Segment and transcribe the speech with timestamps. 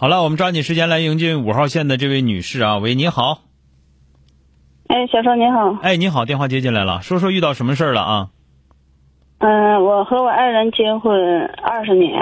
[0.00, 3.42] 好了，我们抓紧时间来迎接五号线的这位女士啊，喂，你好，
[4.88, 8.28] 哎，小双你好，哎，你好，电话接进来了，说说遇到什么事儿了啊？
[9.40, 12.14] 嗯、我和我爱人结婚二十年，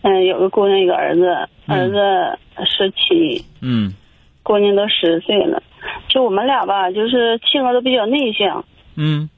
[0.00, 1.26] 嗯、有个姑娘，一个儿子，
[1.66, 3.92] 儿子十七、嗯。
[4.42, 5.62] 姑娘都十岁了。
[6.08, 8.64] 就我们俩吧，就是性格都比较内向，
[8.96, 9.28] 嗯。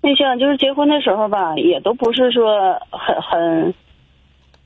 [0.00, 3.74] 内向就是结婚的时候吧，也都不是说很很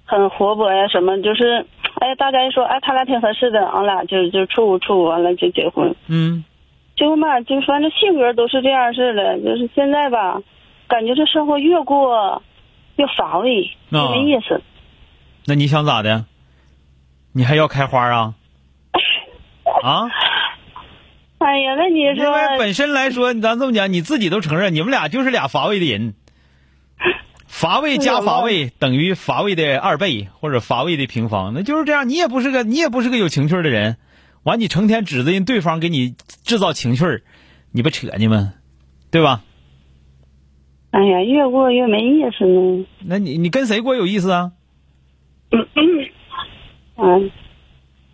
[0.04, 1.64] 很活泼呀什么，就是
[2.04, 5.94] 哎，大家一说哎，他俩挺合适的，俺俩就就处处完了就结婚。
[6.08, 6.44] 嗯
[6.96, 10.42] 结婚吧，就反正性格都是这样式的，就是现在吧，
[10.86, 12.42] 感觉这生活越过
[12.96, 14.60] 越乏味，越啊没意思。
[15.46, 16.26] 那你想咋的？
[17.32, 18.34] 你还要开花啊？
[19.82, 20.06] 啊？
[21.38, 26.14] 哎呀，那你因说，为本身来说，咱这么讲，你自己都承认，你们俩就是俩乏味的人，
[27.54, 32.08] 乏味加乏味等于乏味的二倍或者乏味的平方，那就是这样。
[32.08, 33.96] 你也不是个你也不是个有情趣的人，
[34.42, 37.22] 完你成天指着人对方给你制造情趣，
[37.72, 38.54] 你不扯呢吗？
[39.12, 39.42] 对吧？
[40.90, 42.86] 哎呀，越过越没意思呢。
[43.06, 44.50] 那你你跟谁过有意思啊？
[45.52, 45.64] 嗯
[46.96, 47.30] 嗯，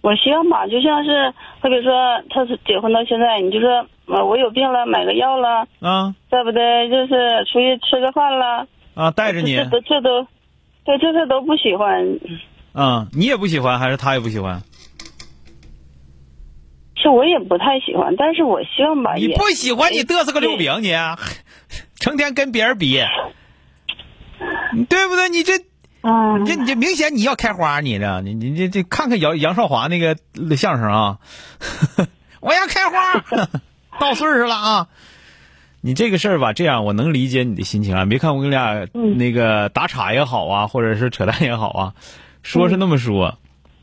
[0.03, 1.93] 我希望吧，就像是，特别说
[2.29, 6.91] 他是结婚到现在，你就说，呃我有病了，买个药了，啊对不对？
[6.91, 8.67] 就是出去吃个饭了，
[9.01, 10.27] 啊，带着你这都这都，
[10.85, 12.19] 对，这这都不喜欢。
[12.75, 14.63] 嗯，你也不喜欢，还是他也不喜欢？
[16.95, 20.93] 其实我也不太喜欢，但是我希望吧，你不喜欢，你嘚瑟个六饼，你
[21.99, 23.01] 成天跟别人比，
[24.89, 25.29] 对不对？
[25.31, 25.53] 你这。
[26.03, 30.17] 嗯你这你这明显你要开花，你这你你这这看看杨杨少华那个
[30.57, 31.19] 相声啊，
[32.41, 33.23] 我要开花，
[34.01, 34.89] 到岁数了啊。
[35.83, 38.05] 你这个事儿吧，这样我能理解你的心情啊。
[38.05, 41.95] 别看我跟你俩那个打岔也好啊，或者是扯淡也好啊，
[42.43, 43.39] 说是那么说，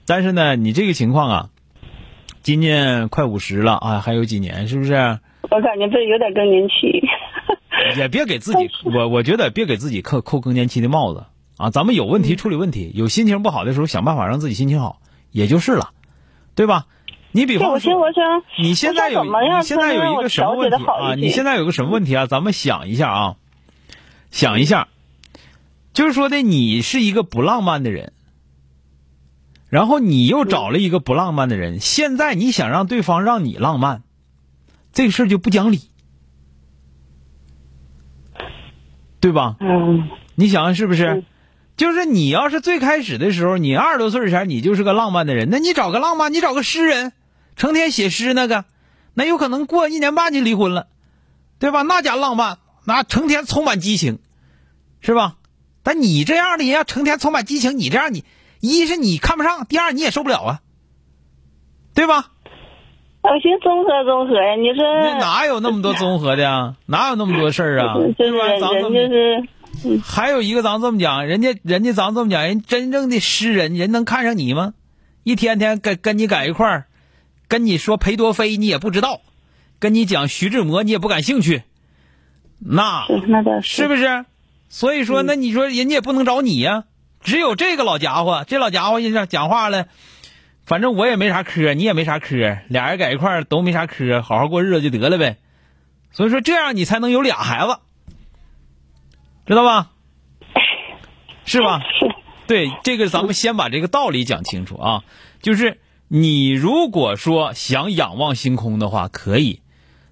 [0.05, 1.49] 但是呢，你这个情况啊，
[2.43, 4.93] 今年快五十了啊，还有几年，是不是？
[5.49, 7.01] 我感觉这有点更年期。
[7.95, 11.25] 也别给自己， 我我觉得别给自己扣扣更年期的帽子
[11.57, 11.69] 啊！
[11.69, 14.99] 咱们有问题处理问题，有心情不好的时候想办法让自己心情好，
[15.31, 15.91] 也就是了，
[16.53, 16.85] 对吧？
[17.37, 17.93] 你比方说，
[18.57, 19.23] 你现在有
[19.61, 21.13] 现在有一个什么问题啊？
[21.13, 22.25] 你现在在有个什么问题啊？
[22.25, 23.35] 咱们想一下啊，
[24.31, 24.87] 想一下，
[25.93, 28.11] 就是说的你是一个不浪漫的人，
[29.69, 34.01] 然后你又找了一个不浪漫的人，现在你想让对方让你浪漫，
[34.91, 35.81] 这个事儿就不讲理，
[39.19, 39.57] 对吧？
[39.59, 41.25] 嗯你想想是不是嗯？
[41.75, 47.13] 就是你要是最开始的时候，你二十多岁前你就是个浪漫的人，那你找个浪漫，你找个诗人，
[47.57, 48.63] 成天写诗那个，
[49.13, 50.87] 那有可能过一年半就离婚了，
[51.59, 51.81] 对吧？
[51.81, 54.19] 那家浪漫，那成天充满激情，
[55.01, 55.35] 是吧？
[55.83, 58.23] 但你这样的人要成天充满激情，你这样你
[58.61, 60.59] 一是你看不上，第二你也受不了啊，
[61.93, 62.31] 对吧？
[63.23, 66.75] 我寻思综合综合呀，你说那哪有那么多综合的呀？
[66.85, 67.95] 哪有那么多事儿啊？
[68.17, 68.57] 就是吧？
[68.61, 74.73] 咱们就是还有一个，咱这么讲，人家人家咱这么讲，人真正的诗人，人能看上你吗？
[75.23, 76.86] 一天天跟跟你在一块儿，
[77.47, 79.21] 跟你说裴多菲你也不知道，
[79.79, 81.63] 跟你讲徐志摩你也不感兴趣，
[82.59, 84.25] 那是那倒是不是？
[84.69, 86.83] 所以说，那你说人家也不能找你呀、
[87.21, 89.87] 只有这个老家伙，这老家伙一讲讲话了，
[90.65, 95.37] 反正我也没啥科，你也没啥科，俩人在一块儿都没啥科，好好过日子就得了呗。
[96.11, 97.77] 所以说，这样你才能有俩孩子，
[99.45, 99.91] 知道吧？
[101.45, 101.79] 是吧？
[101.99, 102.13] 是
[102.47, 105.03] 对，这个咱们先把这个道理讲清楚啊。
[105.41, 109.61] 就是你如果说想仰望星空的话，可以，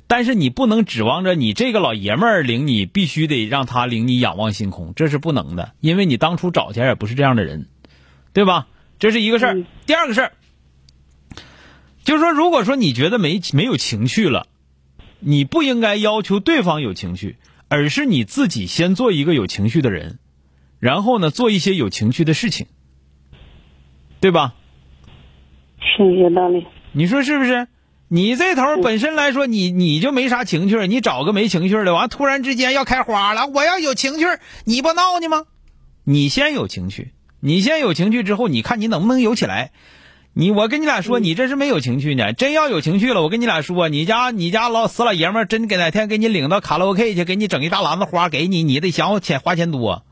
[0.07, 7.68] 但是你不能指望着你这个老爷们儿领你，必须得让他领你仰望星空，这是不能的，因为你当初找前也不是这样的人，
[8.33, 8.68] 对吧？
[9.00, 9.53] 这是一个事儿。
[9.56, 10.31] 嗯第二个事儿，
[12.03, 14.47] 就是说，如果说你觉得没没有情趣了，
[15.19, 17.38] 你不应该要求对方有情绪，
[17.68, 20.19] 而是你自己先做一个有情绪的人，
[20.80, 22.68] 然后呢，做一些有情趣的事情，
[24.19, 24.56] 对吧？
[25.95, 26.65] 是有道理。
[26.92, 27.68] 你说是不是？
[28.07, 34.25] 你这头本身来说，你你就没啥情趣，你找个没情趣的，完突然之间要开花了，我要有情趣，
[34.63, 35.45] 你不闹呢吗？
[36.03, 39.71] 你先有情趣，你先有情趣之后，你看你能不能有起来？
[40.33, 42.33] 你我跟你俩说，你这是没有情趣呢。
[42.33, 50.03] 真要有情趣了，我跟你俩说，你家你家老死老爷们儿真给哪天给你领到卡拉 OK 去，给你整一大篮子花给你，你得想我钱花钱多。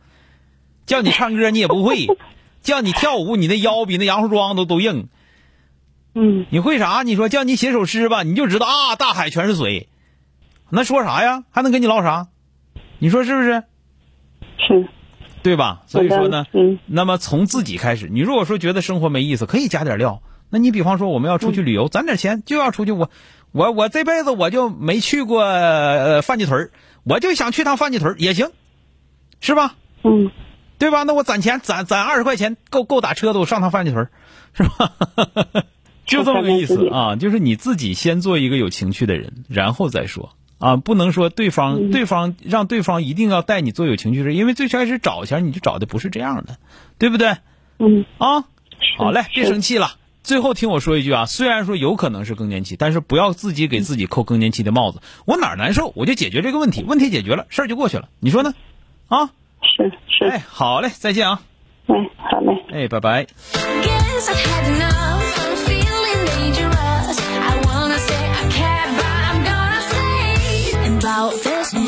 [0.87, 2.07] 叫你唱歌你也不会，
[2.63, 5.09] 叫你跳舞你那腰比那杨树桩都都硬。
[6.15, 7.03] 嗯你会啥？
[7.03, 9.89] 你说叫你写首诗吧，你就知道啊，大海全是水。
[10.69, 11.43] 那说啥呀？
[11.51, 12.27] 还能跟你唠啥？
[12.99, 13.63] 你说是不是？
[14.57, 14.87] 是，
[15.41, 15.83] 对吧？
[15.87, 20.21] 所以说呢，嗯那么从自己开始，你如果说觉得生活没意思，可以加点料。
[20.49, 22.91] 那你比方说我们要出去旅游，攒点钱就要出去。
[22.91, 23.09] 我
[23.51, 26.71] 我我这辈子我就没去过呃范家屯儿
[27.03, 28.51] 我就想去趟范家屯儿也行，
[29.41, 29.75] 是吧？
[30.03, 30.31] 嗯
[30.77, 31.03] 对吧？
[31.03, 34.11] 那我攒钱攒攒二十块钱够够打车的，我上趟范家屯儿
[34.53, 34.93] 是吧？
[36.05, 46.57] 就这么个意思啊，就是你自己先做一个有情趣的人，然后再说啊，不能说对方、对方让对方一定要带你做有情趣的人，因为最开始找前你就找的不是这样的，
[46.97, 47.35] 对不对？
[47.79, 48.45] 嗯，啊，
[48.97, 49.95] 好嘞，别生气了。
[50.23, 55.01] 最后听我说一句啊，虽然说有可能是更年期，但是不要自己给自己扣更年期的帽子。
[55.25, 58.07] 我哪儿难受，我就解决这个问题，问题解决了，事儿就过去了。
[58.21, 58.53] 你说呢？
[59.09, 61.41] 啊，是是，哎，好嘞，再见啊，
[61.87, 62.63] 哎，好嘞。
[62.71, 63.27] 哎，拜拜。